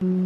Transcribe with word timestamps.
Bienvenue 0.00 0.20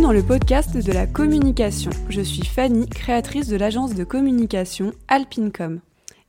dans 0.00 0.10
le 0.10 0.24
podcast 0.26 0.76
de 0.76 0.92
la 0.92 1.06
communication. 1.06 1.92
Je 2.08 2.22
suis 2.22 2.44
Fanny, 2.44 2.88
créatrice 2.88 3.46
de 3.46 3.56
l'agence 3.56 3.94
de 3.94 4.02
communication 4.02 4.92
Alpincom. 5.06 5.78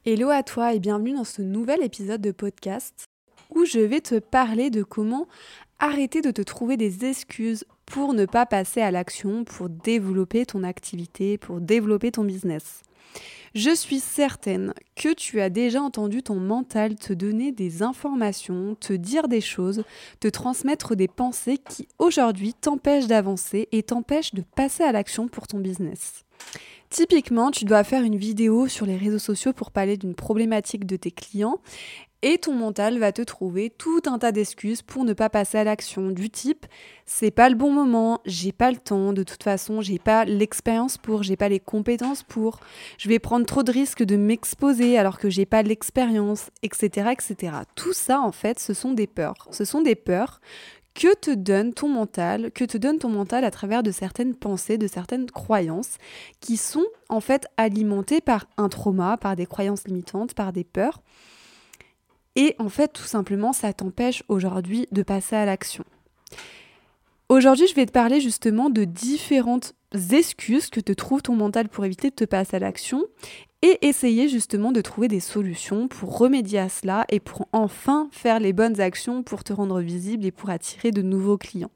Hello 0.05 0.29
à 0.29 0.43
toi 0.43 0.75
et 0.75 0.79
bienvenue 0.79 1.15
dans 1.15 1.23
ce 1.23 1.41
nouvel 1.41 1.81
épisode 1.81 2.21
de 2.21 2.31
podcast 2.31 3.05
où 3.49 3.65
je 3.65 3.79
vais 3.79 4.01
te 4.01 4.19
parler 4.19 4.69
de 4.69 4.83
comment 4.83 5.27
arrêter 5.79 6.21
de 6.21 6.29
te 6.29 6.43
trouver 6.43 6.77
des 6.77 7.05
excuses 7.05 7.65
pour 7.87 8.13
ne 8.13 8.25
pas 8.27 8.45
passer 8.45 8.81
à 8.81 8.91
l'action, 8.91 9.43
pour 9.43 9.69
développer 9.69 10.45
ton 10.45 10.61
activité, 10.61 11.39
pour 11.39 11.61
développer 11.61 12.11
ton 12.11 12.23
business. 12.23 12.83
Je 13.55 13.73
suis 13.73 13.99
certaine 13.99 14.73
que 14.95 15.13
tu 15.13 15.41
as 15.41 15.49
déjà 15.49 15.81
entendu 15.81 16.21
ton 16.21 16.35
mental 16.35 16.95
te 16.95 17.13
donner 17.13 17.51
des 17.51 17.81
informations, 17.81 18.75
te 18.79 18.93
dire 18.93 19.27
des 19.27 19.41
choses, 19.41 19.83
te 20.19 20.27
transmettre 20.27 20.95
des 20.95 21.07
pensées 21.07 21.57
qui 21.57 21.87
aujourd'hui 21.97 22.53
t'empêchent 22.53 23.07
d'avancer 23.07 23.67
et 23.71 23.83
t'empêchent 23.83 24.33
de 24.33 24.43
passer 24.55 24.83
à 24.83 24.91
l'action 24.91 25.27
pour 25.27 25.47
ton 25.47 25.59
business. 25.59 26.25
Typiquement, 26.89 27.51
tu 27.51 27.65
dois 27.65 27.83
faire 27.83 28.03
une 28.03 28.17
vidéo 28.17 28.67
sur 28.67 28.87
les 28.87 28.97
réseaux 28.97 29.19
sociaux 29.19 29.53
pour 29.53 29.69
parler 29.69 29.95
d'une 29.95 30.15
problématique 30.15 30.85
de 30.85 30.95
tes 30.95 31.11
clients 31.11 31.59
et 32.21 32.37
ton 32.37 32.53
mental 32.53 32.99
va 32.99 33.11
te 33.11 33.21
trouver 33.21 33.69
tout 33.69 34.01
un 34.05 34.19
tas 34.19 34.31
d'excuses 34.31 34.81
pour 34.81 35.05
ne 35.05 35.13
pas 35.13 35.29
passer 35.29 35.57
à 35.57 35.63
l'action 35.63 36.09
du 36.09 36.29
type 36.29 36.65
c'est 37.11 37.31
pas 37.31 37.49
le 37.49 37.55
bon 37.55 37.71
moment, 37.71 38.21
j'ai 38.25 38.51
pas 38.51 38.69
le 38.69 38.77
temps, 38.77 39.13
de 39.13 39.23
toute 39.23 39.41
façon, 39.41 39.81
j'ai 39.81 39.97
pas 39.97 40.25
l'expérience 40.25 40.99
pour, 40.99 41.23
j'ai 41.23 41.35
pas 41.35 41.49
les 41.49 41.59
compétences 41.59 42.21
pour, 42.21 42.59
je 42.99 43.09
vais 43.09 43.17
prendre 43.17 43.47
trop 43.47 43.63
de 43.63 43.71
risques 43.71 44.03
de 44.03 44.15
m'exposer 44.15 44.97
alors 44.97 45.17
que 45.17 45.27
j'ai 45.27 45.47
pas 45.47 45.63
l'expérience, 45.63 46.51
etc., 46.61 47.09
etc. 47.11 47.53
Tout 47.73 47.93
ça 47.93 48.21
en 48.21 48.31
fait, 48.31 48.59
ce 48.59 48.75
sont 48.75 48.91
des 48.91 49.07
peurs. 49.07 49.47
Ce 49.49 49.65
sont 49.65 49.81
des 49.81 49.95
peurs 49.95 50.39
que 50.93 51.15
te 51.15 51.31
donne 51.31 51.73
ton 51.73 51.89
mental, 51.89 52.51
que 52.51 52.63
te 52.63 52.77
donne 52.77 52.99
ton 52.99 53.09
mental 53.09 53.43
à 53.43 53.51
travers 53.51 53.81
de 53.81 53.91
certaines 53.91 54.35
pensées, 54.35 54.77
de 54.77 54.87
certaines 54.87 55.31
croyances 55.31 55.97
qui 56.41 56.57
sont 56.57 56.85
en 57.09 57.21
fait 57.21 57.47
alimentées 57.57 58.21
par 58.21 58.45
un 58.57 58.69
trauma, 58.69 59.17
par 59.17 59.35
des 59.35 59.47
croyances 59.47 59.87
limitantes, 59.87 60.35
par 60.35 60.53
des 60.53 60.63
peurs. 60.63 61.01
Et 62.39 62.55
en 62.57 62.69
fait, 62.69 62.93
tout 62.93 63.03
simplement, 63.03 63.51
ça 63.51 63.73
t'empêche 63.73 64.23
aujourd'hui 64.29 64.87
de 64.93 65.03
passer 65.03 65.35
à 65.35 65.43
l'action. 65.43 65.83
Aujourd'hui, 67.27 67.67
je 67.67 67.75
vais 67.75 67.85
te 67.85 67.91
parler 67.91 68.21
justement 68.21 68.69
de 68.69 68.85
différentes 68.85 69.73
excuses 70.11 70.69
que 70.69 70.79
te 70.79 70.93
trouve 70.93 71.21
ton 71.21 71.35
mental 71.35 71.67
pour 71.67 71.83
éviter 71.83 72.11
de 72.11 72.15
te 72.15 72.23
passer 72.23 72.55
à 72.55 72.59
l'action 72.59 73.03
et 73.61 73.85
essayer 73.85 74.29
justement 74.29 74.71
de 74.71 74.79
trouver 74.79 75.09
des 75.09 75.19
solutions 75.19 75.89
pour 75.89 76.17
remédier 76.17 76.59
à 76.59 76.69
cela 76.69 77.03
et 77.09 77.19
pour 77.19 77.49
enfin 77.51 78.07
faire 78.13 78.39
les 78.39 78.53
bonnes 78.53 78.79
actions 78.79 79.21
pour 79.21 79.43
te 79.43 79.51
rendre 79.51 79.81
visible 79.81 80.25
et 80.25 80.31
pour 80.31 80.49
attirer 80.49 80.91
de 80.91 81.01
nouveaux 81.01 81.37
clients. 81.37 81.71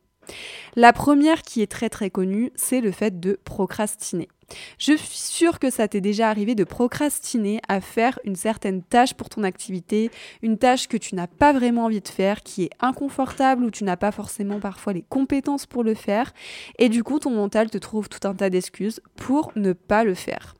La 0.78 0.94
première 0.94 1.42
qui 1.42 1.62
est 1.62 1.70
très 1.70 1.90
très 1.90 2.10
connue, 2.10 2.54
c'est 2.56 2.80
le 2.80 2.92
fait 2.92 3.20
de 3.20 3.38
procrastiner. 3.44 4.30
Je 4.78 4.94
suis 4.94 5.18
sûre 5.18 5.60
que 5.60 5.70
ça 5.70 5.88
t'est 5.88 6.02
déjà 6.02 6.30
arrivé 6.30 6.56
de 6.56 6.64
procrastiner 6.64 7.60
à 7.68 7.82
faire 7.82 8.20
une 8.24 8.36
certaine 8.36 8.84
tâche 8.84 9.14
pour 9.14 9.30
ton 9.30 9.44
activité, 9.44 10.12
une 10.42 10.58
tâche 10.58 10.88
que 10.88 10.98
tu 10.98 11.16
n'as 11.16 11.28
pas 11.28 11.54
vraiment 11.54 11.86
envie 11.86 12.02
de 12.02 12.08
faire, 12.08 12.44
qui 12.44 12.64
est 12.64 12.70
inconfortable 12.80 13.64
ou 13.64 13.72
tu 13.72 13.84
n'as 13.84 13.98
pas 13.98 14.12
forcément 14.12 14.60
parfois 14.60 14.94
les 14.94 15.04
compétences 15.04 15.66
pour 15.66 15.84
le 15.84 15.94
faire, 15.94 16.34
et 16.80 16.90
du 16.90 17.04
coup 17.04 17.20
ton 17.20 17.32
mental 17.32 17.70
te 17.70 17.78
trouve 17.78 18.10
tout 18.10 18.28
un 18.28 18.36
tas 18.36 18.50
d'excuses 18.50 19.02
pour 19.16 19.52
ne 19.56 19.74
pas 19.74 20.04
le 20.04 20.14
faire. 20.14 20.56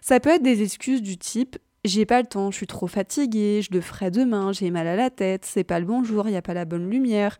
Ça 0.00 0.20
peut 0.20 0.30
être 0.30 0.42
des 0.42 0.62
excuses 0.62 1.02
du 1.02 1.16
type 1.16 1.56
j'ai 1.84 2.06
pas 2.06 2.20
le 2.20 2.26
temps, 2.26 2.50
je 2.50 2.56
suis 2.56 2.66
trop 2.66 2.86
fatiguée, 2.86 3.60
je 3.62 3.72
le 3.72 3.80
ferai 3.80 4.10
demain, 4.10 4.52
j'ai 4.52 4.70
mal 4.70 4.86
à 4.86 4.94
la 4.94 5.10
tête, 5.10 5.44
c'est 5.44 5.64
pas 5.64 5.80
le 5.80 5.86
bon 5.86 6.04
jour, 6.04 6.28
il 6.28 6.30
n'y 6.30 6.36
a 6.36 6.42
pas 6.42 6.54
la 6.54 6.64
bonne 6.64 6.88
lumière, 6.88 7.38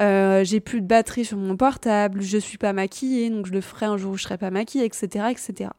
euh, 0.00 0.44
j'ai 0.44 0.60
plus 0.60 0.82
de 0.82 0.86
batterie 0.86 1.24
sur 1.24 1.38
mon 1.38 1.56
portable, 1.56 2.20
je 2.20 2.38
suis 2.38 2.58
pas 2.58 2.72
maquillée, 2.72 3.30
donc 3.30 3.46
je 3.46 3.52
le 3.52 3.60
ferai 3.60 3.86
un 3.86 3.96
jour 3.96 4.12
où 4.12 4.16
je 4.16 4.24
serai 4.24 4.36
pas 4.36 4.50
maquillée, 4.50 4.84
etc., 4.84 5.26
etc. 5.30 5.70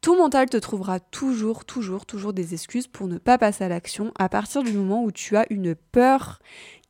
Ton 0.00 0.16
mental 0.16 0.48
te 0.48 0.58
trouvera 0.58 1.00
toujours, 1.00 1.64
toujours, 1.64 2.06
toujours 2.06 2.32
des 2.32 2.54
excuses 2.54 2.86
pour 2.86 3.08
ne 3.08 3.18
pas 3.18 3.38
passer 3.38 3.64
à 3.64 3.68
l'action 3.68 4.12
à 4.16 4.28
partir 4.28 4.62
du 4.62 4.72
moment 4.72 5.02
où 5.02 5.10
tu 5.10 5.36
as 5.36 5.46
une 5.50 5.74
peur 5.74 6.40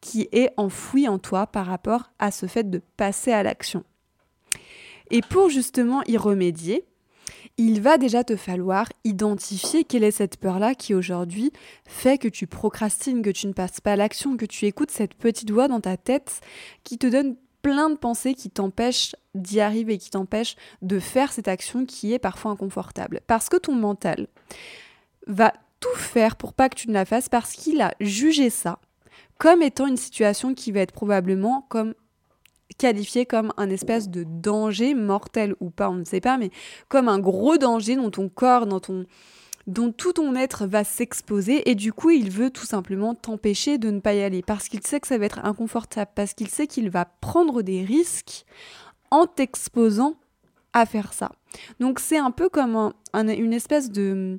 qui 0.00 0.28
est 0.32 0.50
enfouie 0.56 1.08
en 1.08 1.18
toi 1.18 1.46
par 1.46 1.66
rapport 1.66 2.10
à 2.18 2.30
ce 2.30 2.46
fait 2.46 2.68
de 2.68 2.82
passer 2.96 3.32
à 3.32 3.42
l'action. 3.42 3.84
Et 5.10 5.22
pour 5.22 5.48
justement 5.48 6.02
y 6.06 6.18
remédier, 6.18 6.84
il 7.58 7.80
va 7.80 7.98
déjà 7.98 8.22
te 8.22 8.36
falloir 8.36 8.88
identifier 9.04 9.82
quelle 9.84 10.04
est 10.04 10.12
cette 10.12 10.36
peur-là 10.36 10.76
qui 10.76 10.94
aujourd'hui 10.94 11.52
fait 11.86 12.16
que 12.16 12.28
tu 12.28 12.46
procrastines, 12.46 13.20
que 13.20 13.30
tu 13.30 13.48
ne 13.48 13.52
passes 13.52 13.80
pas 13.80 13.96
l'action, 13.96 14.36
que 14.36 14.46
tu 14.46 14.66
écoutes 14.66 14.92
cette 14.92 15.14
petite 15.14 15.50
voix 15.50 15.66
dans 15.66 15.80
ta 15.80 15.96
tête 15.96 16.40
qui 16.84 16.98
te 16.98 17.08
donne 17.08 17.36
plein 17.60 17.90
de 17.90 17.96
pensées 17.96 18.34
qui 18.34 18.48
t'empêchent 18.48 19.16
d'y 19.34 19.60
arriver, 19.60 19.98
qui 19.98 20.10
t'empêchent 20.10 20.54
de 20.82 21.00
faire 21.00 21.32
cette 21.32 21.48
action 21.48 21.84
qui 21.84 22.12
est 22.12 22.20
parfois 22.20 22.52
inconfortable. 22.52 23.20
Parce 23.26 23.48
que 23.48 23.56
ton 23.56 23.74
mental 23.74 24.28
va 25.26 25.52
tout 25.80 25.96
faire 25.96 26.36
pour 26.36 26.52
pas 26.52 26.68
que 26.68 26.76
tu 26.76 26.88
ne 26.88 26.94
la 26.94 27.04
fasses 27.04 27.28
parce 27.28 27.54
qu'il 27.54 27.80
a 27.80 27.92
jugé 28.00 28.50
ça 28.50 28.78
comme 29.38 29.62
étant 29.62 29.86
une 29.86 29.96
situation 29.96 30.54
qui 30.54 30.72
va 30.72 30.80
être 30.80 30.92
probablement 30.92 31.66
comme 31.68 31.94
qualifié 32.78 33.26
comme 33.26 33.52
un 33.56 33.68
espèce 33.68 34.08
de 34.08 34.24
danger 34.24 34.94
mortel 34.94 35.54
ou 35.60 35.70
pas, 35.70 35.90
on 35.90 35.96
ne 35.96 36.04
sait 36.04 36.20
pas, 36.20 36.38
mais 36.38 36.50
comme 36.88 37.08
un 37.08 37.18
gros 37.18 37.58
danger 37.58 37.96
dont 37.96 38.10
ton 38.10 38.28
corps, 38.28 38.66
dont 38.66 39.92
tout 39.92 40.12
ton 40.14 40.34
être 40.34 40.66
va 40.66 40.84
s'exposer. 40.84 41.68
Et 41.68 41.74
du 41.74 41.92
coup 41.92 42.10
il 42.10 42.30
veut 42.30 42.50
tout 42.50 42.64
simplement 42.64 43.14
t'empêcher 43.14 43.76
de 43.78 43.90
ne 43.90 44.00
pas 44.00 44.14
y 44.14 44.22
aller 44.22 44.42
parce 44.42 44.68
qu'il 44.68 44.86
sait 44.86 45.00
que 45.00 45.08
ça 45.08 45.18
va 45.18 45.26
être 45.26 45.44
inconfortable, 45.44 46.12
parce 46.14 46.32
qu'il 46.32 46.48
sait 46.48 46.66
qu'il 46.66 46.88
va 46.88 47.04
prendre 47.04 47.62
des 47.62 47.84
risques 47.84 48.46
en 49.10 49.26
t'exposant 49.26 50.14
à 50.72 50.86
faire 50.86 51.12
ça. 51.12 51.32
Donc 51.80 51.98
c'est 51.98 52.18
un 52.18 52.30
peu 52.30 52.48
comme 52.48 52.92
une, 53.14 53.52
espèce 53.52 53.90
de, 53.90 54.38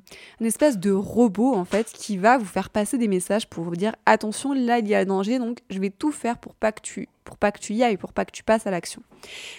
robot 0.90 1.54
en 1.54 1.64
fait 1.64 1.92
qui 1.92 2.16
va 2.16 2.38
vous 2.38 2.44
faire 2.44 2.70
passer 2.70 2.98
des 2.98 3.08
messages 3.08 3.48
pour 3.48 3.64
vous 3.64 3.76
dire 3.76 3.96
attention 4.06 4.52
là 4.52 4.78
il 4.78 4.88
y 4.88 4.94
a 4.94 5.00
un 5.00 5.04
danger 5.04 5.38
donc 5.38 5.58
je 5.70 5.80
vais 5.80 5.90
tout 5.90 6.12
faire 6.12 6.38
pour 6.38 6.54
pas 6.54 6.70
que 6.70 6.80
tu 6.80 7.08
pour 7.24 7.36
pas 7.36 7.50
que 7.50 7.58
tu 7.58 7.74
y 7.74 7.82
ailles 7.82 7.96
pour 7.96 8.12
pas 8.12 8.24
que 8.24 8.30
tu 8.30 8.44
passes 8.44 8.66
à 8.66 8.70
l'action. 8.70 9.02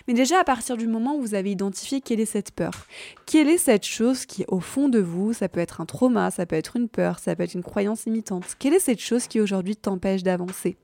Mais 0.07 0.13
déjà 0.13 0.39
à 0.39 0.43
partir 0.43 0.77
du 0.77 0.87
moment 0.87 1.15
où 1.15 1.21
vous 1.21 1.35
avez 1.35 1.51
identifié 1.51 1.99
quelle 1.99 2.19
est 2.19 2.25
cette 2.25 2.51
peur, 2.51 2.87
quelle 3.25 3.49
est 3.49 3.57
cette 3.57 3.85
chose 3.85 4.25
qui 4.25 4.45
au 4.47 4.59
fond 4.59 4.87
de 4.87 4.99
vous, 4.99 5.33
ça 5.33 5.49
peut 5.49 5.59
être 5.59 5.81
un 5.81 5.85
trauma, 5.85 6.31
ça 6.31 6.45
peut 6.45 6.55
être 6.55 6.77
une 6.77 6.87
peur, 6.87 7.19
ça 7.19 7.35
peut 7.35 7.43
être 7.43 7.53
une 7.53 7.63
croyance 7.63 8.05
limitante. 8.05 8.55
Quelle 8.59 8.73
est 8.73 8.79
cette 8.79 9.01
chose 9.01 9.27
qui 9.27 9.41
aujourd'hui 9.41 9.75
t'empêche 9.75 10.23
d'avancer? 10.23 10.77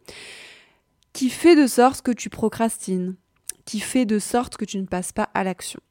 Qui 1.14 1.30
fait 1.30 1.56
de 1.56 1.66
sorte 1.66 2.02
que 2.02 2.12
tu 2.12 2.30
procrastines, 2.30 3.16
qui 3.68 3.80
fait 3.80 4.06
de 4.06 4.18
sorte 4.18 4.58
que 4.58 4.66
tu 4.66 4.80
ne 4.80 4.88
passes 4.88 5.12
pas 5.12 5.30
à 5.36 5.44
l'action. 5.44 5.82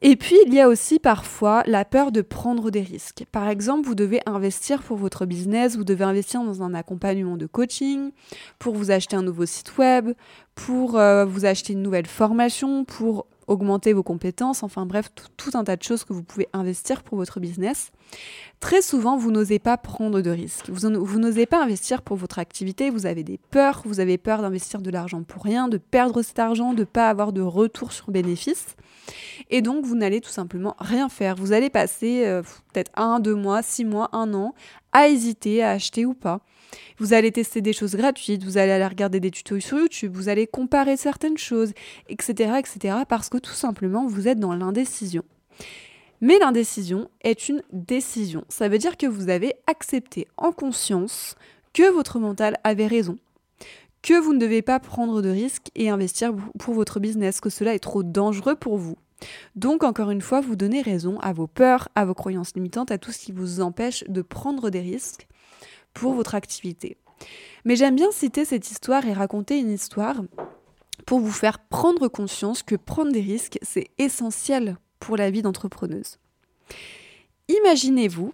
Et 0.00 0.14
puis, 0.14 0.36
il 0.46 0.54
y 0.54 0.60
a 0.60 0.68
aussi 0.68 1.00
parfois 1.00 1.64
la 1.66 1.84
peur 1.84 2.12
de 2.12 2.20
prendre 2.20 2.70
des 2.70 2.82
risques. 2.82 3.24
Par 3.32 3.48
exemple, 3.48 3.88
vous 3.88 3.96
devez 3.96 4.20
investir 4.26 4.80
pour 4.82 4.96
votre 4.96 5.26
business, 5.26 5.76
vous 5.76 5.82
devez 5.82 6.04
investir 6.04 6.44
dans 6.44 6.62
un 6.62 6.72
accompagnement 6.72 7.36
de 7.36 7.46
coaching, 7.46 8.12
pour 8.60 8.76
vous 8.76 8.92
acheter 8.92 9.16
un 9.16 9.22
nouveau 9.22 9.44
site 9.44 9.76
web, 9.76 10.12
pour 10.54 10.96
euh, 10.96 11.24
vous 11.24 11.46
acheter 11.46 11.72
une 11.72 11.82
nouvelle 11.82 12.06
formation, 12.06 12.84
pour 12.84 13.26
augmenter 13.48 13.92
vos 13.92 14.02
compétences, 14.02 14.62
enfin 14.62 14.86
bref, 14.86 15.10
tout, 15.36 15.50
un 15.54 15.64
tas 15.64 15.76
de 15.76 15.82
choses 15.82 16.04
que 16.04 16.12
vous 16.12 16.22
pouvez 16.22 16.48
investir 16.52 17.02
pour 17.02 17.16
votre 17.18 17.40
business. 17.40 17.90
Très 18.60 18.82
souvent, 18.82 19.16
vous 19.16 19.30
n'osez 19.30 19.58
pas 19.58 19.76
prendre 19.76 20.20
de 20.20 20.30
risques. 20.30 20.68
Vous, 20.70 20.88
n'osez 21.18 21.46
pas 21.46 21.62
investir 21.62 22.02
pour 22.02 22.16
votre 22.16 22.38
activité, 22.38 22.90
vous 22.90 23.06
avez 23.06 23.24
des 23.24 23.38
peurs, 23.50 23.82
vous 23.84 24.00
avez 24.00 24.18
peur 24.18 24.42
d'investir 24.42 24.80
de 24.80 24.90
l'argent 24.90 25.22
pour 25.22 25.42
rien, 25.42 25.68
de 25.68 25.78
perdre 25.78 26.22
cet 26.22 26.38
argent, 26.38 26.74
de 26.74 26.80
ne 26.80 26.84
pas 26.84 27.08
avoir 27.08 27.32
de 27.32 27.40
retour 27.40 27.92
sur 27.92 28.10
bénéfice. 28.10 28.76
Et 29.50 29.62
donc, 29.62 29.84
vous 29.84 29.96
n'allez 29.96 30.20
tout 30.20 30.30
simplement 30.30 30.76
rien 30.78 31.08
faire. 31.08 31.36
Vous 31.36 31.52
allez 31.52 31.70
passer 31.70 32.26
euh, 32.26 32.42
peut-être 32.72 32.92
un, 32.96 33.20
deux 33.20 33.34
mois, 33.34 33.62
six 33.62 33.84
mois, 33.84 34.10
un 34.12 34.34
an 34.34 34.54
à 34.92 35.08
hésiter 35.08 35.62
à 35.62 35.70
acheter 35.70 36.04
ou 36.04 36.14
pas. 36.14 36.40
Vous 36.98 37.12
allez 37.12 37.32
tester 37.32 37.60
des 37.60 37.72
choses 37.72 37.94
gratuites, 37.94 38.44
vous 38.44 38.58
allez 38.58 38.72
aller 38.72 38.86
regarder 38.86 39.20
des 39.20 39.30
tutos 39.30 39.60
sur 39.60 39.78
YouTube, 39.78 40.12
vous 40.14 40.28
allez 40.28 40.46
comparer 40.46 40.96
certaines 40.96 41.38
choses, 41.38 41.72
etc., 42.08 42.54
etc., 42.58 42.98
parce 43.08 43.28
que 43.28 43.38
tout 43.38 43.52
simplement, 43.52 44.06
vous 44.06 44.28
êtes 44.28 44.40
dans 44.40 44.54
l'indécision. 44.54 45.22
Mais 46.20 46.38
l'indécision 46.38 47.08
est 47.22 47.48
une 47.48 47.62
décision. 47.72 48.44
Ça 48.48 48.68
veut 48.68 48.78
dire 48.78 48.96
que 48.96 49.06
vous 49.06 49.28
avez 49.28 49.54
accepté 49.66 50.26
en 50.36 50.50
conscience 50.50 51.36
que 51.72 51.90
votre 51.92 52.18
mental 52.18 52.58
avait 52.64 52.88
raison, 52.88 53.18
que 54.02 54.18
vous 54.18 54.32
ne 54.32 54.40
devez 54.40 54.62
pas 54.62 54.80
prendre 54.80 55.22
de 55.22 55.28
risques 55.28 55.68
et 55.76 55.90
investir 55.90 56.34
pour 56.58 56.74
votre 56.74 56.98
business, 56.98 57.40
que 57.40 57.50
cela 57.50 57.74
est 57.74 57.78
trop 57.78 58.02
dangereux 58.02 58.56
pour 58.56 58.78
vous. 58.78 58.96
Donc, 59.56 59.84
encore 59.84 60.10
une 60.10 60.20
fois, 60.20 60.40
vous 60.40 60.56
donnez 60.56 60.82
raison 60.82 61.18
à 61.20 61.32
vos 61.32 61.46
peurs, 61.46 61.88
à 61.94 62.04
vos 62.04 62.14
croyances 62.14 62.54
limitantes, 62.54 62.90
à 62.90 62.98
tout 62.98 63.12
ce 63.12 63.18
qui 63.18 63.32
vous 63.32 63.60
empêche 63.60 64.04
de 64.08 64.22
prendre 64.22 64.70
des 64.70 64.80
risques 64.80 65.28
pour 65.94 66.14
votre 66.14 66.34
activité. 66.34 66.96
Mais 67.64 67.76
j'aime 67.76 67.96
bien 67.96 68.10
citer 68.10 68.44
cette 68.44 68.70
histoire 68.70 69.06
et 69.06 69.12
raconter 69.12 69.58
une 69.58 69.70
histoire 69.70 70.22
pour 71.06 71.20
vous 71.20 71.32
faire 71.32 71.58
prendre 71.58 72.08
conscience 72.08 72.62
que 72.62 72.76
prendre 72.76 73.12
des 73.12 73.20
risques, 73.20 73.58
c'est 73.62 73.88
essentiel 73.98 74.76
pour 75.00 75.16
la 75.16 75.30
vie 75.30 75.42
d'entrepreneuse. 75.42 76.18
Imaginez-vous 77.48 78.32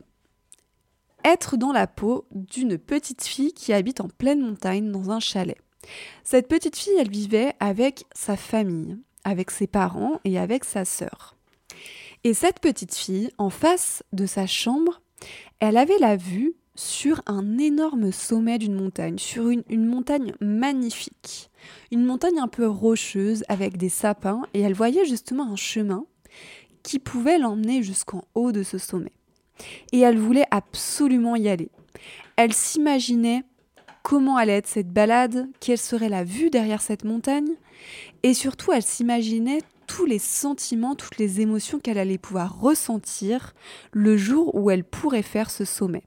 être 1.25 1.57
dans 1.57 1.73
la 1.73 1.87
peau 1.87 2.27
d'une 2.33 2.79
petite 2.79 3.25
fille 3.25 3.53
qui 3.53 3.73
habite 3.73 4.01
en 4.01 4.09
pleine 4.09 4.41
montagne 4.41 4.91
dans 4.91 5.11
un 5.11 5.21
chalet. 5.21 5.57
Cette 6.23 6.49
petite 6.49 6.77
fille, 6.77 6.97
elle 6.99 7.11
vivait 7.11 7.55
avec 7.61 8.05
sa 8.15 8.37
famille, 8.37 8.99
avec 9.25 9.51
ses 9.51 9.67
parents 9.67 10.21
et 10.25 10.39
avec 10.39 10.65
sa 10.65 10.85
sœur. 10.85 11.37
Et 12.25 12.35
cette 12.35 12.61
petite 12.61 12.95
fille, 12.95 13.31
en 13.39 13.51
face 13.51 14.03
de 14.13 14.27
sa 14.27 14.47
chambre, 14.47 15.01
elle 15.61 15.77
avait 15.77 15.99
la 15.99 16.17
vue 16.17 16.55
sur 16.77 17.23
un 17.27 17.59
énorme 17.59 18.11
sommet 18.11 18.59
d'une 18.59 18.75
montagne, 18.75 19.19
sur 19.19 19.49
une, 19.49 19.87
montagne 19.87 20.33
magnifique, 20.41 21.51
une 21.93 22.05
montagne 22.05 22.41
un 22.41 22.49
peu 22.49 22.67
rocheuse 22.67 23.45
avec 23.49 23.77
des 23.77 23.89
sapins, 23.89 24.43
et 24.55 24.61
elle 24.61 24.75
voyait 24.75 25.05
justement 25.05 25.53
un 25.53 25.57
chemin 25.57 26.05
qui 26.83 26.99
pouvait 26.99 27.39
l'emmener 27.39 27.83
jusqu'en 27.83 28.25
haut 28.35 28.53
de 28.53 28.63
ce 28.63 28.79
sommet. 28.79 29.13
Et 29.93 30.01
elle 30.01 30.19
voulait 30.19 30.47
absolument 30.51 31.37
y 31.37 31.49
aller. 31.49 31.71
Elle 32.37 32.53
s'imaginait 32.53 33.45
comment 34.03 34.37
allait 34.37 34.57
être 34.59 34.67
cette 34.67 34.93
balade, 34.93 35.49
quelle 35.61 35.79
serait 35.79 36.09
la 36.09 36.25
vue 36.25 36.51
derrière 36.51 36.83
cette 36.83 37.05
montagne, 37.05 37.53
et 38.23 38.35
surtout 38.35 38.73
elle 38.73 38.83
s'imaginait 38.83 39.61
tous 39.87 40.07
les 40.07 40.19
sentiments, 40.19 40.95
toutes 40.97 41.19
les 41.19 41.41
émotions 41.41 41.79
qu'elle 41.79 41.99
allait 41.99 42.19
pouvoir 42.19 42.59
ressentir 42.59 43.55
le 43.93 44.17
jour 44.17 44.55
où 44.55 44.71
elle 44.71 44.85
pourrait 44.85 45.23
faire 45.23 45.51
ce 45.51 45.65
sommet. 45.65 46.03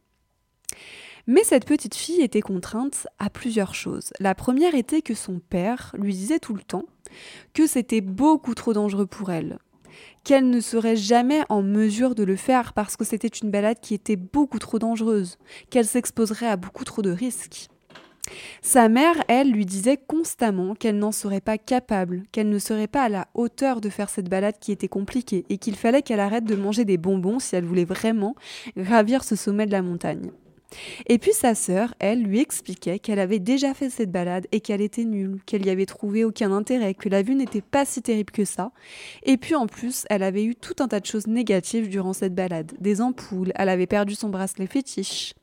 Mais 1.29 1.43
cette 1.43 1.65
petite 1.65 1.95
fille 1.95 2.21
était 2.21 2.41
contrainte 2.41 3.05
à 3.19 3.29
plusieurs 3.29 3.75
choses. 3.75 4.13
La 4.21 4.33
première 4.33 4.75
était 4.75 5.01
que 5.01 5.13
son 5.13 5.39
père 5.39 5.93
lui 5.97 6.13
disait 6.13 6.39
tout 6.39 6.53
le 6.53 6.61
temps 6.61 6.85
que 7.53 7.67
c'était 7.67 7.99
beaucoup 7.99 8.55
trop 8.55 8.71
dangereux 8.71 9.07
pour 9.07 9.29
elle, 9.29 9.59
qu'elle 10.23 10.49
ne 10.49 10.61
serait 10.61 10.95
jamais 10.95 11.43
en 11.49 11.61
mesure 11.61 12.15
de 12.15 12.23
le 12.23 12.37
faire 12.37 12.71
parce 12.71 12.95
que 12.95 13.03
c'était 13.03 13.27
une 13.27 13.51
balade 13.51 13.81
qui 13.81 13.93
était 13.93 14.15
beaucoup 14.15 14.57
trop 14.57 14.79
dangereuse, 14.79 15.37
qu'elle 15.69 15.85
s'exposerait 15.85 16.47
à 16.47 16.55
beaucoup 16.55 16.85
trop 16.85 17.01
de 17.01 17.11
risques. 17.11 17.67
Sa 18.61 18.87
mère, 18.87 19.15
elle, 19.27 19.51
lui 19.51 19.65
disait 19.65 19.97
constamment 19.97 20.75
qu'elle 20.75 20.97
n'en 20.97 21.11
serait 21.11 21.41
pas 21.41 21.57
capable, 21.57 22.23
qu'elle 22.31 22.49
ne 22.49 22.59
serait 22.59 22.87
pas 22.87 23.03
à 23.03 23.09
la 23.09 23.27
hauteur 23.33 23.81
de 23.81 23.89
faire 23.89 24.09
cette 24.09 24.29
balade 24.29 24.59
qui 24.59 24.71
était 24.71 24.87
compliquée, 24.87 25.45
et 25.49 25.57
qu'il 25.57 25.75
fallait 25.75 26.01
qu'elle 26.01 26.19
arrête 26.19 26.45
de 26.45 26.55
manger 26.55 26.85
des 26.85 26.97
bonbons 26.97 27.39
si 27.39 27.55
elle 27.55 27.65
voulait 27.65 27.85
vraiment 27.85 28.35
gravir 28.77 29.23
ce 29.23 29.35
sommet 29.35 29.65
de 29.65 29.71
la 29.71 29.81
montagne. 29.81 30.31
Et 31.07 31.17
puis 31.17 31.33
sa 31.33 31.55
sœur, 31.55 31.93
elle, 31.99 32.21
lui 32.21 32.39
expliquait 32.39 32.99
qu'elle 32.99 33.19
avait 33.19 33.39
déjà 33.39 33.73
fait 33.73 33.89
cette 33.89 34.11
balade 34.11 34.47
et 34.51 34.59
qu'elle 34.59 34.81
était 34.81 35.05
nulle, 35.05 35.39
qu'elle 35.45 35.65
y 35.65 35.69
avait 35.69 35.85
trouvé 35.85 36.23
aucun 36.23 36.51
intérêt, 36.51 36.93
que 36.93 37.09
la 37.09 37.21
vue 37.21 37.35
n'était 37.35 37.61
pas 37.61 37.85
si 37.85 38.01
terrible 38.01 38.31
que 38.31 38.45
ça. 38.45 38.71
Et 39.23 39.37
puis 39.37 39.55
en 39.55 39.67
plus, 39.67 40.05
elle 40.09 40.23
avait 40.23 40.43
eu 40.43 40.55
tout 40.55 40.75
un 40.79 40.87
tas 40.87 40.99
de 40.99 41.05
choses 41.05 41.27
négatives 41.27 41.89
durant 41.89 42.13
cette 42.13 42.35
balade. 42.35 42.73
Des 42.79 43.01
ampoules, 43.01 43.51
elle 43.55 43.69
avait 43.69 43.87
perdu 43.87 44.15
son 44.15 44.29
bracelet 44.29 44.67
fétiche. 44.67 45.33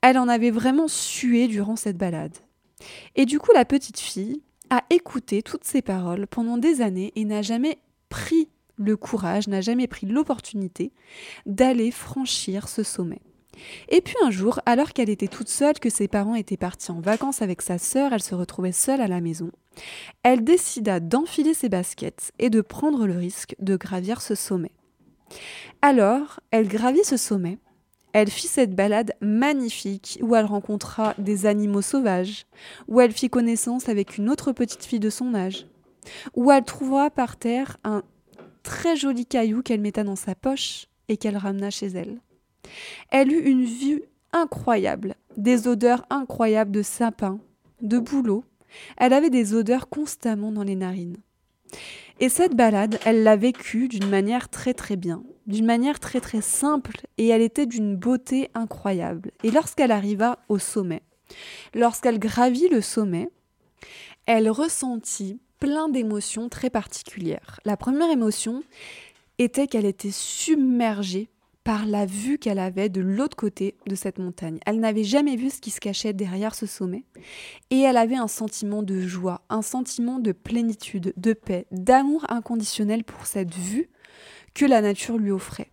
Elle 0.00 0.18
en 0.18 0.28
avait 0.28 0.50
vraiment 0.50 0.88
sué 0.88 1.48
durant 1.48 1.76
cette 1.76 1.96
balade. 1.96 2.36
Et 3.14 3.24
du 3.24 3.38
coup, 3.38 3.52
la 3.52 3.64
petite 3.64 3.98
fille 3.98 4.42
a 4.70 4.84
écouté 4.90 5.42
toutes 5.42 5.64
ces 5.64 5.82
paroles 5.82 6.26
pendant 6.26 6.58
des 6.58 6.80
années 6.80 7.12
et 7.16 7.24
n'a 7.24 7.42
jamais 7.42 7.78
pris 8.08 8.48
le 8.76 8.96
courage, 8.96 9.48
n'a 9.48 9.60
jamais 9.60 9.86
pris 9.86 10.06
l'opportunité 10.06 10.92
d'aller 11.46 11.90
franchir 11.90 12.68
ce 12.68 12.82
sommet. 12.82 13.20
Et 13.88 14.00
puis 14.00 14.16
un 14.22 14.30
jour, 14.30 14.60
alors 14.66 14.92
qu'elle 14.92 15.10
était 15.10 15.28
toute 15.28 15.48
seule, 15.48 15.78
que 15.78 15.90
ses 15.90 16.08
parents 16.08 16.34
étaient 16.34 16.56
partis 16.56 16.90
en 16.90 17.00
vacances 17.00 17.42
avec 17.42 17.62
sa 17.62 17.78
sœur, 17.78 18.12
elle 18.12 18.22
se 18.22 18.34
retrouvait 18.34 18.72
seule 18.72 19.00
à 19.00 19.08
la 19.08 19.20
maison. 19.20 19.50
Elle 20.22 20.44
décida 20.44 21.00
d'enfiler 21.00 21.54
ses 21.54 21.68
baskets 21.68 22.32
et 22.38 22.50
de 22.50 22.60
prendre 22.60 23.06
le 23.06 23.16
risque 23.16 23.54
de 23.58 23.76
gravir 23.76 24.22
ce 24.22 24.34
sommet. 24.34 24.72
Alors, 25.82 26.40
elle 26.50 26.68
gravit 26.68 27.04
ce 27.04 27.16
sommet. 27.16 27.58
Elle 28.12 28.30
fit 28.30 28.48
cette 28.48 28.74
balade 28.74 29.12
magnifique 29.20 30.18
où 30.22 30.34
elle 30.34 30.46
rencontra 30.46 31.14
des 31.18 31.44
animaux 31.44 31.82
sauvages, 31.82 32.46
où 32.88 33.00
elle 33.00 33.12
fit 33.12 33.28
connaissance 33.28 33.88
avec 33.90 34.16
une 34.16 34.30
autre 34.30 34.52
petite 34.52 34.84
fille 34.84 35.00
de 35.00 35.10
son 35.10 35.34
âge, 35.34 35.66
où 36.34 36.50
elle 36.50 36.64
trouva 36.64 37.10
par 37.10 37.36
terre 37.36 37.76
un 37.84 38.02
très 38.62 38.96
joli 38.96 39.26
caillou 39.26 39.62
qu'elle 39.62 39.82
metta 39.82 40.02
dans 40.02 40.16
sa 40.16 40.34
poche 40.34 40.86
et 41.08 41.18
qu'elle 41.18 41.36
ramena 41.36 41.70
chez 41.70 41.88
elle. 41.88 42.20
Elle 43.10 43.32
eut 43.32 43.44
une 43.44 43.64
vue 43.64 44.02
incroyable, 44.32 45.14
des 45.36 45.68
odeurs 45.68 46.04
incroyables 46.10 46.72
de 46.72 46.82
sapin, 46.82 47.38
de 47.80 47.98
bouleau. 47.98 48.44
Elle 48.96 49.12
avait 49.12 49.30
des 49.30 49.54
odeurs 49.54 49.88
constamment 49.88 50.52
dans 50.52 50.62
les 50.62 50.76
narines. 50.76 51.16
Et 52.20 52.28
cette 52.28 52.54
balade, 52.54 52.98
elle 53.04 53.22
l'a 53.22 53.36
vécue 53.36 53.88
d'une 53.88 54.08
manière 54.08 54.48
très 54.48 54.72
très 54.72 54.96
bien, 54.96 55.22
d'une 55.46 55.66
manière 55.66 56.00
très 56.00 56.20
très 56.20 56.40
simple, 56.40 57.02
et 57.18 57.28
elle 57.28 57.42
était 57.42 57.66
d'une 57.66 57.94
beauté 57.96 58.50
incroyable. 58.54 59.32
Et 59.42 59.50
lorsqu'elle 59.50 59.92
arriva 59.92 60.38
au 60.48 60.58
sommet, 60.58 61.02
lorsqu'elle 61.74 62.18
gravit 62.18 62.68
le 62.68 62.80
sommet, 62.80 63.28
elle 64.24 64.50
ressentit 64.50 65.40
plein 65.60 65.88
d'émotions 65.88 66.48
très 66.48 66.70
particulières. 66.70 67.60
La 67.64 67.76
première 67.76 68.10
émotion 68.10 68.62
était 69.38 69.66
qu'elle 69.66 69.84
était 69.84 70.10
submergée 70.10 71.28
par 71.66 71.84
la 71.84 72.06
vue 72.06 72.38
qu'elle 72.38 72.60
avait 72.60 72.88
de 72.88 73.00
l'autre 73.00 73.36
côté 73.36 73.74
de 73.88 73.96
cette 73.96 74.20
montagne. 74.20 74.60
Elle 74.66 74.78
n'avait 74.78 75.02
jamais 75.02 75.34
vu 75.34 75.50
ce 75.50 75.60
qui 75.60 75.72
se 75.72 75.80
cachait 75.80 76.12
derrière 76.12 76.54
ce 76.54 76.64
sommet, 76.64 77.02
et 77.70 77.80
elle 77.80 77.96
avait 77.96 78.14
un 78.14 78.28
sentiment 78.28 78.84
de 78.84 79.00
joie, 79.00 79.42
un 79.48 79.62
sentiment 79.62 80.20
de 80.20 80.30
plénitude, 80.30 81.12
de 81.16 81.32
paix, 81.32 81.66
d'amour 81.72 82.24
inconditionnel 82.28 83.02
pour 83.02 83.26
cette 83.26 83.52
vue 83.52 83.90
que 84.54 84.64
la 84.64 84.80
nature 84.80 85.18
lui 85.18 85.32
offrait. 85.32 85.72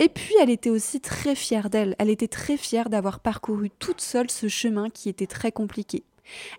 Et 0.00 0.08
puis 0.08 0.34
elle 0.42 0.50
était 0.50 0.68
aussi 0.68 1.00
très 1.00 1.36
fière 1.36 1.70
d'elle, 1.70 1.94
elle 2.00 2.10
était 2.10 2.26
très 2.26 2.56
fière 2.56 2.90
d'avoir 2.90 3.20
parcouru 3.20 3.70
toute 3.70 4.00
seule 4.00 4.32
ce 4.32 4.48
chemin 4.48 4.90
qui 4.90 5.08
était 5.08 5.28
très 5.28 5.52
compliqué. 5.52 6.02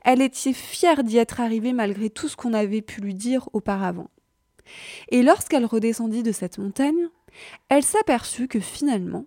Elle 0.06 0.22
était 0.22 0.54
fière 0.54 1.04
d'y 1.04 1.18
être 1.18 1.42
arrivée 1.42 1.74
malgré 1.74 2.10
tout 2.10 2.30
ce 2.30 2.38
qu'on 2.38 2.54
avait 2.54 2.82
pu 2.82 3.02
lui 3.02 3.16
dire 3.16 3.50
auparavant. 3.52 4.10
Et 5.10 5.24
lorsqu'elle 5.24 5.66
redescendit 5.66 6.24
de 6.24 6.32
cette 6.32 6.58
montagne, 6.58 7.10
elle 7.70 7.84
s'aperçut 7.84 8.48
que 8.48 8.60
finalement, 8.60 9.26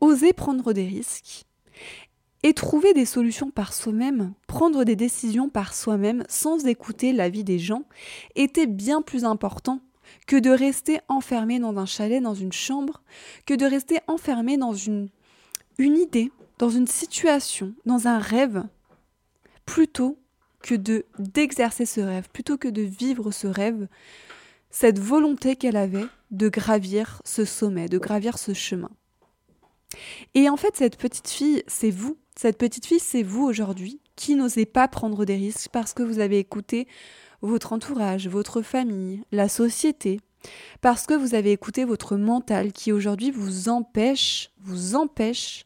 oser 0.00 0.32
prendre 0.32 0.72
des 0.72 0.86
risques 0.86 1.44
et 2.42 2.54
trouver 2.54 2.94
des 2.94 3.04
solutions 3.04 3.50
par 3.50 3.72
soi-même, 3.72 4.32
prendre 4.46 4.84
des 4.84 4.96
décisions 4.96 5.48
par 5.48 5.74
soi-même 5.74 6.24
sans 6.28 6.66
écouter 6.66 7.12
l'avis 7.12 7.44
des 7.44 7.58
gens, 7.58 7.82
était 8.36 8.66
bien 8.66 9.02
plus 9.02 9.24
important 9.24 9.80
que 10.26 10.36
de 10.36 10.50
rester 10.50 11.00
enfermé 11.08 11.58
dans 11.58 11.76
un 11.78 11.86
chalet, 11.86 12.22
dans 12.22 12.34
une 12.34 12.52
chambre, 12.52 13.02
que 13.44 13.54
de 13.54 13.66
rester 13.66 13.98
enfermé 14.06 14.56
dans 14.56 14.72
une, 14.72 15.08
une 15.78 15.96
idée, 15.96 16.30
dans 16.58 16.70
une 16.70 16.86
situation, 16.86 17.74
dans 17.86 18.06
un 18.06 18.18
rêve, 18.18 18.64
plutôt 19.66 20.18
que 20.62 20.74
de 20.74 21.04
d'exercer 21.18 21.86
ce 21.86 22.00
rêve, 22.00 22.28
plutôt 22.32 22.56
que 22.56 22.68
de 22.68 22.82
vivre 22.82 23.30
ce 23.30 23.46
rêve, 23.46 23.88
cette 24.70 24.98
volonté 24.98 25.56
qu'elle 25.56 25.76
avait 25.76 26.06
de 26.30 26.48
gravir 26.48 27.22
ce 27.24 27.44
sommet, 27.44 27.88
de 27.88 27.98
gravir 27.98 28.38
ce 28.38 28.52
chemin. 28.54 28.90
Et 30.34 30.48
en 30.48 30.56
fait, 30.56 30.76
cette 30.76 30.96
petite 30.96 31.28
fille, 31.28 31.62
c'est 31.66 31.90
vous. 31.90 32.18
Cette 32.36 32.58
petite 32.58 32.86
fille, 32.86 33.00
c'est 33.00 33.22
vous 33.22 33.44
aujourd'hui 33.44 34.00
qui 34.16 34.34
n'osez 34.34 34.66
pas 34.66 34.88
prendre 34.88 35.24
des 35.24 35.36
risques 35.36 35.70
parce 35.72 35.94
que 35.94 36.02
vous 36.02 36.18
avez 36.18 36.38
écouté 36.38 36.86
votre 37.40 37.72
entourage, 37.72 38.28
votre 38.28 38.62
famille, 38.62 39.22
la 39.32 39.48
société, 39.48 40.20
parce 40.80 41.06
que 41.06 41.14
vous 41.14 41.34
avez 41.34 41.52
écouté 41.52 41.84
votre 41.84 42.16
mental 42.16 42.72
qui 42.72 42.92
aujourd'hui 42.92 43.30
vous 43.30 43.68
empêche, 43.68 44.50
vous 44.60 44.94
empêche 44.94 45.64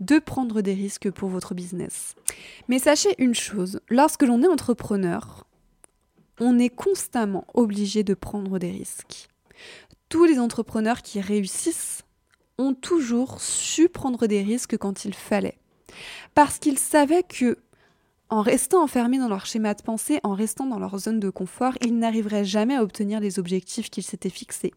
de 0.00 0.18
prendre 0.18 0.60
des 0.60 0.74
risques 0.74 1.10
pour 1.10 1.28
votre 1.28 1.54
business. 1.54 2.14
Mais 2.68 2.78
sachez 2.78 3.14
une 3.18 3.34
chose, 3.34 3.80
lorsque 3.88 4.22
l'on 4.22 4.42
est 4.42 4.48
entrepreneur, 4.48 5.46
on 6.40 6.58
est 6.58 6.68
constamment 6.68 7.46
obligé 7.54 8.02
de 8.02 8.14
prendre 8.14 8.58
des 8.58 8.70
risques. 8.70 9.28
Tous 10.14 10.26
les 10.26 10.38
entrepreneurs 10.38 11.02
qui 11.02 11.20
réussissent 11.20 12.04
ont 12.56 12.72
toujours 12.72 13.40
su 13.40 13.88
prendre 13.88 14.28
des 14.28 14.42
risques 14.42 14.76
quand 14.76 15.04
il 15.04 15.12
fallait. 15.12 15.58
Parce 16.36 16.60
qu'ils 16.60 16.78
savaient 16.78 17.24
que, 17.24 17.58
en 18.28 18.40
restant 18.40 18.84
enfermés 18.84 19.18
dans 19.18 19.26
leur 19.26 19.44
schéma 19.44 19.74
de 19.74 19.82
pensée, 19.82 20.20
en 20.22 20.34
restant 20.34 20.66
dans 20.66 20.78
leur 20.78 20.96
zone 21.00 21.18
de 21.18 21.30
confort, 21.30 21.72
ils 21.84 21.98
n'arriveraient 21.98 22.44
jamais 22.44 22.76
à 22.76 22.84
obtenir 22.84 23.18
les 23.18 23.40
objectifs 23.40 23.90
qu'ils 23.90 24.04
s'étaient 24.04 24.30
fixés. 24.30 24.72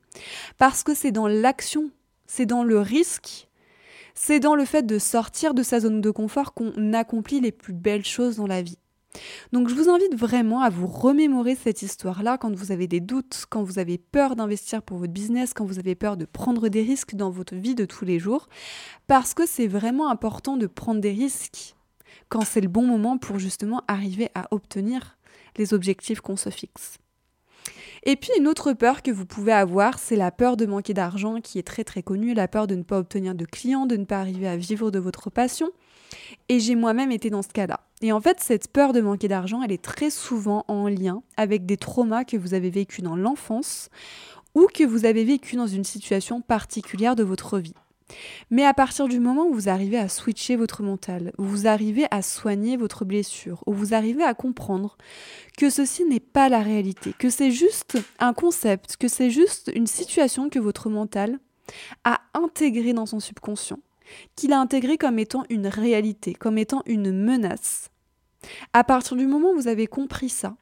Parce 0.58 0.82
que 0.82 0.96
c'est 0.96 1.12
dans 1.12 1.28
l'action, 1.28 1.92
c'est 2.26 2.48
dans 2.48 2.64
le 2.64 2.80
risque, 2.80 3.48
c'est 4.16 4.40
dans 4.40 4.56
le 4.56 4.66
fait 4.66 4.88
de 4.88 4.98
sortir 4.98 5.54
de 5.54 5.62
sa 5.62 5.82
zone 5.82 6.02
de 6.02 6.10
confort 6.10 6.56
qu'on 6.56 6.94
accomplit 6.94 7.42
les 7.42 7.52
plus 7.52 7.74
belles 7.74 8.06
choses 8.06 8.38
dans 8.38 8.48
la 8.48 8.64
vie. 8.64 8.80
Donc 9.52 9.70
je 9.70 9.76
vous 9.76 9.90
invite 9.90 10.16
vraiment 10.16 10.62
à 10.62 10.70
vous 10.70 10.88
remémorer 10.88 11.56
cette 11.56 11.82
histoire-là 11.82 12.38
quand 12.38 12.56
vous 12.56 12.72
avez 12.72 12.88
des 12.88 13.00
doutes, 13.00 13.46
quand 13.50 13.64
vous 13.64 13.80
avez 13.80 13.98
peur 13.98 14.36
d'investir 14.36 14.82
pour 14.82 14.98
votre 14.98 15.14
business, 15.14 15.54
quand 15.54 15.66
vous 15.66 15.80
avez 15.80 15.96
peur 15.96 16.18
de 16.18 16.26
prendre 16.26 16.68
des 16.70 16.82
risques 16.82 17.16
dans 17.16 17.30
votre 17.30 17.56
vie 17.56 17.76
de 17.76 17.86
tous 17.86 18.06
les 18.06 18.20
jours, 18.20 18.48
parce 19.08 19.34
que 19.34 19.48
c'est 19.48 19.68
vraiment 19.68 20.10
important 20.10 20.58
de 20.58 20.68
prendre 20.68 21.02
des 21.02 21.12
risques 21.12 21.76
quand 22.30 22.42
c'est 22.42 22.62
le 22.62 22.68
bon 22.68 22.86
moment 22.86 23.18
pour 23.18 23.40
justement 23.40 23.84
arriver 23.88 24.30
à 24.36 24.48
obtenir 24.52 25.18
les 25.58 25.74
objectifs 25.74 26.22
qu'on 26.22 26.36
se 26.36 26.50
fixe. 26.50 26.98
Et 28.04 28.16
puis 28.16 28.30
une 28.38 28.48
autre 28.48 28.74
peur 28.74 29.02
que 29.02 29.12
vous 29.12 29.26
pouvez 29.26 29.52
avoir, 29.52 30.00
c'est 30.00 30.16
la 30.16 30.32
peur 30.32 30.56
de 30.56 30.66
manquer 30.66 30.94
d'argent 30.94 31.42
qui 31.42 31.60
est 31.60 31.68
très 31.68 31.84
très 31.84 32.04
connue, 32.04 32.34
la 32.34 32.48
peur 32.48 32.68
de 32.68 32.76
ne 32.76 32.84
pas 32.84 33.00
obtenir 33.00 33.36
de 33.36 33.46
clients, 33.46 33.86
de 33.86 33.98
ne 33.98 34.06
pas 34.06 34.20
arriver 34.20 34.48
à 34.48 34.56
vivre 34.56 34.92
de 34.92 35.00
votre 35.00 35.30
passion. 35.30 35.70
Et 36.50 36.60
j'ai 36.60 36.76
moi-même 36.76 37.12
été 37.12 37.30
dans 37.30 37.42
ce 37.42 37.50
cas-là. 37.50 37.80
Et 38.02 38.12
en 38.12 38.22
fait, 38.22 38.40
cette 38.40 38.68
peur 38.68 38.94
de 38.94 39.02
manquer 39.02 39.28
d'argent, 39.28 39.64
elle 39.64 39.72
est 39.72 39.82
très 39.82 40.10
souvent 40.10 40.66
en 40.68 40.88
lien 40.88 41.24
avec 41.36 41.66
des 41.66 41.78
traumas 41.78 42.24
que 42.24 42.38
vous 42.38 42.54
avez 42.54 42.70
vécus 42.70 43.04
dans 43.04 43.16
l'enfance 43.16 43.90
ou 44.56 44.68
que 44.74 44.84
vous 44.84 45.06
avez 45.06 45.24
vécu 45.24 45.56
dans 45.56 45.68
une 45.68 45.84
situation 45.84 46.42
particulière 46.42 47.16
de 47.16 47.24
votre 47.24 47.60
vie. 47.60 47.74
Mais 48.50 48.64
à 48.66 48.74
partir 48.74 49.08
du 49.08 49.20
moment 49.20 49.46
où 49.48 49.54
vous 49.54 49.70
arrivez 49.70 49.98
à 49.98 50.10
switcher 50.10 50.56
votre 50.56 50.82
mental, 50.82 51.34
où 51.38 51.44
vous 51.44 51.68
arrivez 51.68 52.06
à 52.12 52.22
soigner 52.22 52.78
votre 52.78 53.06
blessure, 53.06 53.64
où 53.68 53.74
vous 53.74 53.94
arrivez 53.94 54.24
à 54.24 54.34
comprendre 54.34 54.98
que 55.58 55.70
ceci 55.70 56.06
n'est 56.06 56.22
pas 56.22 56.50
la 56.50 56.62
réalité, 56.62 57.14
que 57.18 57.30
c'est 57.30 57.52
juste 57.52 57.98
un 58.20 58.34
concept, 58.34 58.98
que 58.98 59.08
c'est 59.08 59.30
juste 59.30 59.72
une 59.76 59.88
situation 59.88 60.50
que 60.50 60.60
votre 60.60 60.90
mental 60.90 61.40
a 62.06 62.22
intégrée 62.34 62.94
dans 62.94 63.06
son 63.06 63.20
subconscient, 63.20 63.80
qu'il 64.36 64.54
a 64.54 64.60
intégré 64.60 64.98
comme 64.98 65.20
étant 65.20 65.44
une 65.50 65.68
réalité, 65.68 66.34
comme 66.34 66.58
étant 66.58 66.82
une 66.86 67.12
menace. 67.12 67.90
À 68.74 68.84
partir 68.84 69.18
du 69.18 69.28
moment 69.28 69.52
où 69.52 69.56
vous 69.56 69.68
avez 69.68 69.88
compris 69.88 70.30
ça, 70.30 70.56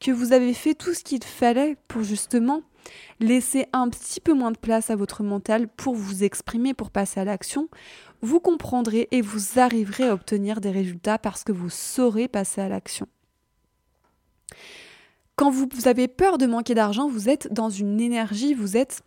que 0.00 0.10
vous 0.10 0.32
avez 0.32 0.54
fait 0.54 0.74
tout 0.74 0.94
ce 0.94 1.04
qu'il 1.04 1.22
fallait 1.22 1.76
pour 1.88 2.02
justement 2.02 2.62
laisser 3.20 3.66
un 3.72 3.88
petit 3.88 4.20
peu 4.20 4.34
moins 4.34 4.50
de 4.50 4.58
place 4.58 4.90
à 4.90 4.96
votre 4.96 5.22
mental 5.22 5.68
pour 5.68 5.94
vous 5.94 6.24
exprimer, 6.24 6.74
pour 6.74 6.90
passer 6.90 7.20
à 7.20 7.24
l'action, 7.24 7.68
vous 8.20 8.40
comprendrez 8.40 9.08
et 9.10 9.20
vous 9.20 9.58
arriverez 9.58 10.08
à 10.08 10.14
obtenir 10.14 10.60
des 10.60 10.70
résultats 10.70 11.18
parce 11.18 11.44
que 11.44 11.52
vous 11.52 11.70
saurez 11.70 12.28
passer 12.28 12.60
à 12.60 12.68
l'action. 12.68 13.06
Quand 15.36 15.50
vous 15.50 15.66
avez 15.86 16.06
peur 16.06 16.38
de 16.38 16.46
manquer 16.46 16.74
d'argent, 16.74 17.08
vous 17.08 17.28
êtes 17.28 17.52
dans 17.52 17.70
une 17.70 18.00
énergie, 18.00 18.54
vous 18.54 18.76
êtes 18.76 19.02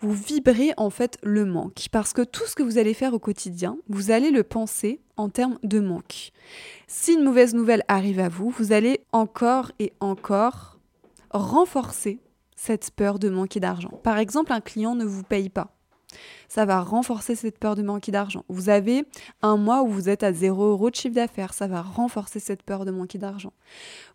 vous 0.00 0.12
vibrez 0.12 0.72
en 0.76 0.90
fait 0.90 1.18
le 1.22 1.44
manque 1.44 1.86
parce 1.90 2.12
que 2.12 2.22
tout 2.22 2.46
ce 2.46 2.54
que 2.54 2.62
vous 2.62 2.78
allez 2.78 2.94
faire 2.94 3.14
au 3.14 3.18
quotidien, 3.18 3.76
vous 3.88 4.10
allez 4.10 4.30
le 4.30 4.42
penser 4.42 5.00
en 5.16 5.28
termes 5.28 5.58
de 5.62 5.80
manque. 5.80 6.32
Si 6.86 7.14
une 7.14 7.24
mauvaise 7.24 7.54
nouvelle 7.54 7.84
arrive 7.88 8.20
à 8.20 8.28
vous, 8.28 8.50
vous 8.50 8.72
allez 8.72 9.04
encore 9.12 9.72
et 9.78 9.92
encore 10.00 10.78
renforcer 11.30 12.18
cette 12.56 12.90
peur 12.90 13.18
de 13.18 13.28
manquer 13.28 13.60
d'argent. 13.60 14.00
Par 14.02 14.18
exemple, 14.18 14.52
un 14.52 14.60
client 14.60 14.94
ne 14.94 15.04
vous 15.04 15.22
paye 15.22 15.48
pas. 15.48 15.74
Ça 16.48 16.64
va 16.64 16.80
renforcer 16.82 17.34
cette 17.34 17.58
peur 17.58 17.74
de 17.74 17.82
manquer 17.82 18.12
d'argent. 18.12 18.44
Vous 18.48 18.68
avez 18.68 19.04
un 19.40 19.56
mois 19.56 19.82
où 19.82 19.88
vous 19.88 20.08
êtes 20.08 20.22
à 20.22 20.32
0 20.32 20.62
euros 20.62 20.90
de 20.90 20.94
chiffre 20.94 21.14
d'affaires. 21.14 21.54
Ça 21.54 21.66
va 21.66 21.82
renforcer 21.82 22.40
cette 22.40 22.62
peur 22.62 22.84
de 22.84 22.90
manquer 22.90 23.18
d'argent. 23.18 23.52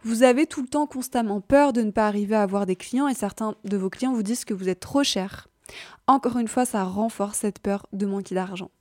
Vous 0.03 0.23
avez 0.23 0.45
tout 0.45 0.61
le 0.61 0.67
temps 0.67 0.85
constamment 0.85 1.41
peur 1.41 1.73
de 1.73 1.81
ne 1.81 1.91
pas 1.91 2.07
arriver 2.07 2.35
à 2.35 2.43
avoir 2.43 2.65
des 2.65 2.75
clients 2.75 3.07
et 3.07 3.15
certains 3.15 3.55
de 3.63 3.77
vos 3.77 3.89
clients 3.89 4.13
vous 4.13 4.23
disent 4.23 4.45
que 4.45 4.53
vous 4.53 4.69
êtes 4.69 4.79
trop 4.79 5.03
cher. 5.03 5.47
Encore 6.07 6.37
une 6.37 6.47
fois, 6.47 6.65
ça 6.65 6.83
renforce 6.83 7.39
cette 7.39 7.59
peur 7.59 7.85
de 7.93 8.05
manquer 8.05 8.35
d'argent. 8.35 8.71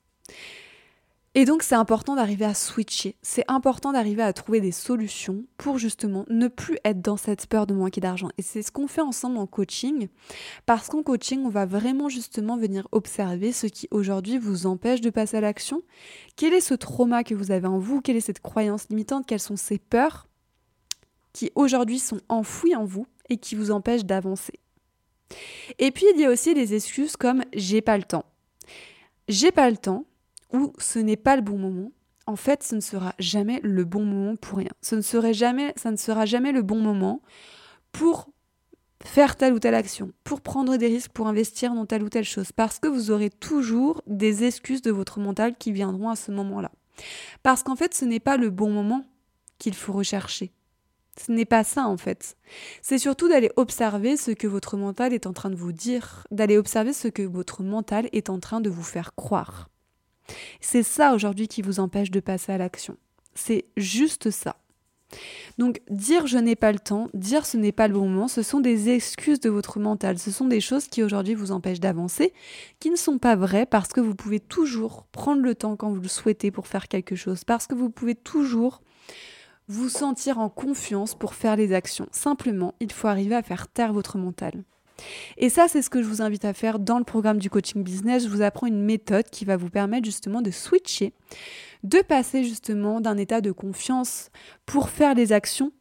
Et 1.39 1.45
donc 1.45 1.63
c'est 1.63 1.75
important 1.75 2.15
d'arriver 2.15 2.47
à 2.47 2.55
switcher, 2.55 3.15
c'est 3.21 3.45
important 3.47 3.93
d'arriver 3.93 4.23
à 4.23 4.33
trouver 4.33 4.63
des 4.63 4.73
solutions 4.73 5.45
pour 5.59 5.77
justement 5.77 6.25
ne 6.31 6.49
plus 6.49 6.79
être 6.83 7.03
dans 7.03 7.19
cette 7.19 7.47
peur 7.47 7.67
de 7.67 7.75
manquer 7.75 8.01
d'argent. 8.01 8.31
Et 8.39 8.43
c'est 8.43 8.63
ce 8.63 8.73
qu'on 8.73 8.87
fait 8.87 9.03
ensemble 9.03 9.37
en 9.37 9.47
coaching, 9.47 10.09
parce 10.65 10.89
qu'en 10.89 11.03
coaching, 11.03 11.43
on 11.45 11.51
va 11.51 11.67
vraiment 11.67 12.09
justement 12.09 12.57
venir 12.57 12.89
observer 12.91 13.53
ce 13.53 13.67
qui 13.67 13.87
aujourd'hui 13.91 14.39
vous 14.39 14.65
empêche 14.65 15.03
de 15.03 15.11
passer 15.11 15.37
à 15.37 15.43
l'action. 15.43 15.83
Quel 16.37 16.55
est 16.55 16.63
ce 16.63 16.73
trauma 16.73 17.23
que 17.23 17.35
vous 17.35 17.51
avez 17.51 17.69
en 17.69 17.79
vous? 17.79 18.01
Quelle 18.01 18.17
est 18.17 18.21
cette 18.21 18.41
croyance 18.41 18.89
limitante? 18.89 19.27
Quelles 19.27 19.39
sont 19.39 19.57
ces 19.57 19.79
peurs 19.79 20.29
qui 21.35 21.51
aujourd'hui 21.55 21.99
sont 21.99 22.23
enfouies 22.31 22.77
en 22.77 22.87
vous 22.87 23.07
et 23.29 23.37
qui 23.37 23.57
vous 23.57 23.73
empêchent 23.73 24.07
d'avancer? 24.07 24.59
Et 25.79 25.91
puis 25.91 26.05
il 26.15 26.21
y 26.21 26.25
a 26.25 26.31
aussi 26.31 26.55
des 26.55 26.75
excuses 26.75 27.17
comme 27.17 27.43
j'ai 27.53 27.81
pas 27.81 27.97
le 27.97 28.05
temps. 28.05 28.25
J'ai 29.29 29.51
pas 29.51 29.71
le 29.71 29.77
temps, 29.77 30.05
ou 30.53 30.73
ce 30.79 30.99
n'est 30.99 31.17
pas 31.17 31.37
le 31.37 31.43
bon 31.43 31.59
moment, 31.59 31.91
en 32.27 32.37
fait, 32.37 32.63
ce 32.63 32.75
ne 32.75 32.81
sera 32.81 33.15
jamais 33.19 33.61
le 33.63 33.85
bon 33.85 34.05
moment 34.05 34.37
pour 34.37 34.59
rien. 34.59 34.71
Ce 34.83 34.95
ne 34.95 35.01
serait 35.01 35.35
jamais, 35.35 35.73
ça 35.77 35.91
ne 35.91 35.97
sera 35.97 36.27
jamais 36.27 36.53
le 36.53 36.63
bon 36.63 36.81
moment 36.81 37.23
pour 37.93 38.29
faire 39.03 39.37
telle 39.37 39.53
ou 39.53 39.59
telle 39.59 39.75
action, 39.75 40.13
pour 40.25 40.41
prendre 40.41 40.77
des 40.77 40.87
risques, 40.87 41.13
pour 41.13 41.29
investir 41.29 41.75
dans 41.75 41.87
telle 41.87 42.03
ou 42.03 42.09
telle 42.09 42.25
chose, 42.25 42.51
parce 42.51 42.79
que 42.79 42.89
vous 42.89 43.11
aurez 43.11 43.31
toujours 43.31 44.03
des 44.07 44.45
excuses 44.45 44.83
de 44.83 44.91
votre 44.91 45.21
mental 45.21 45.57
qui 45.57 45.71
viendront 45.71 46.09
à 46.09 46.17
ce 46.17 46.33
moment-là. 46.33 46.73
Parce 47.43 47.63
qu'en 47.63 47.77
fait, 47.77 47.95
ce 47.95 48.05
n'est 48.05 48.21
pas 48.21 48.37
le 48.37 48.51
bon 48.51 48.71
moment 48.71 49.05
qu'il 49.59 49.75
faut 49.75 49.93
rechercher. 49.93 50.53
Ce 51.19 51.33
n'est 51.33 51.45
pas 51.45 51.65
ça 51.65 51.87
en 51.87 51.97
fait. 51.97 52.37
C'est 52.83 52.99
surtout 52.99 53.29
d'aller 53.29 53.51
observer 53.57 54.17
ce 54.17 54.31
que 54.31 54.47
votre 54.47 54.77
mental 54.77 55.13
est 55.13 55.27
en 55.27 55.33
train 55.33 55.51
de 55.51 55.57
vous 55.57 55.73
dire, 55.73 56.27
d'aller 56.31 56.59
observer 56.59 56.93
ce 56.93 57.09
que 57.09 57.23
votre 57.23 57.63
mental 57.63 58.09
est 58.13 58.31
en 58.31 58.39
train 58.39 58.61
de 58.61 58.71
vous 58.71 58.83
faire 58.83 59.15
croire. 59.15 59.71
C'est 60.61 60.83
ça 60.83 61.15
aujourd'hui 61.15 61.49
qui 61.49 61.63
vous 61.63 61.81
empêche 61.81 62.11
de 62.11 62.21
passer 62.21 62.53
à 62.53 62.59
l'action. 62.59 62.97
C'est 63.35 63.65
juste 63.77 64.31
ça. 64.31 64.57
Donc 65.57 65.81
dire 65.89 66.27
je 66.27 66.39
n'ai 66.39 66.57
pas 66.57 66.73
le 66.73 66.79
temps, 66.79 67.09
dire 67.15 67.47
ce 67.47 67.57
n'est 67.57 67.73
pas 67.73 67.89
le 67.89 67.95
bon 67.95 68.09
moment, 68.09 68.29
ce 68.29 68.43
sont 68.43 68.61
des 68.61 68.91
excuses 68.91 69.41
de 69.41 69.49
votre 69.49 69.79
mental, 69.79 70.19
ce 70.19 70.31
sont 70.31 70.47
des 70.47 70.61
choses 70.61 70.89
qui 70.89 71.03
aujourd'hui 71.03 71.35
vous 71.35 71.53
empêchent 71.53 71.81
d'avancer, 71.81 72.33
qui 72.81 72.91
ne 72.91 72.97
sont 72.97 73.19
pas 73.19 73.37
vraies 73.37 73.67
parce 73.67 73.89
que 73.89 74.01
vous 74.01 74.15
pouvez 74.15 74.41
toujours 74.41 75.07
prendre 75.13 75.43
le 75.43 75.55
temps 75.55 75.77
quand 75.77 75.91
vous 75.91 76.01
le 76.01 76.09
souhaitez 76.09 76.51
pour 76.51 76.67
faire 76.67 76.89
quelque 76.89 77.15
chose, 77.15 77.45
parce 77.45 77.67
que 77.67 77.75
vous 77.75 77.89
pouvez 77.89 78.15
toujours 78.15 78.81
vous 79.69 79.89
sentir 79.89 80.39
en 80.39 80.49
confiance 80.49 81.15
pour 81.15 81.35
faire 81.35 81.57
les 81.57 81.73
actions. 81.73 82.07
Simplement, 82.13 82.75
il 82.81 82.93
faut 82.93 83.09
arriver 83.09 83.35
à 83.35 83.43
faire 83.43 83.69
taire 83.69 83.93
votre 83.93 84.19
mental. 84.19 84.65
Et 85.37 85.51
ça, 85.51 85.67
c'est 85.69 85.83
ce 85.83 85.91
que 85.91 86.03
je 86.03 86.09
vous 86.09 86.23
invite 86.23 86.45
à 86.45 86.55
faire 86.55 86.79
dans 86.79 86.99
le 86.99 87.05
programme 87.05 87.39
du 87.39 87.51
coaching 87.51 87.83
business. 87.83 88.25
Je 88.25 88.29
vous 88.29 88.43
apprends 88.43 88.67
une 88.67 88.83
méthode 88.83 89.29
qui 89.31 89.45
va 89.45 89.57
vous 89.57 89.69
permettre 89.69 90.07
justement 90.07 90.41
de 90.41 90.51
switcher, 90.51 91.13
de 91.83 92.01
passer 92.01 92.45
justement 92.45 93.01
d'un 93.01 93.17
état 93.17 93.41
de 93.41 93.53
confiance 93.53 94.31
pour 94.65 94.89
faire 94.89 95.15
des 95.15 95.33
actions 95.33 95.73